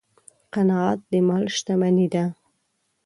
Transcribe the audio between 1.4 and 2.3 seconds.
شتمني ده.